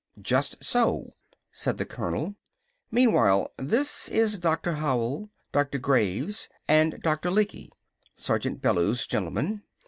"Just 0.19 0.63
so," 0.63 1.13
said 1.51 1.77
the 1.77 1.85
colonel. 1.85 2.33
"Meanwhile 2.89 3.51
this 3.59 4.09
is 4.09 4.39
Doctor 4.39 4.73
Howell, 4.73 5.29
Doctor 5.51 5.77
Graves, 5.77 6.49
and 6.67 6.99
Doctor 7.03 7.29
Lecky. 7.29 7.69
Sergeant 8.15 8.63
Bellews, 8.63 9.05
gentlemen. 9.05 9.61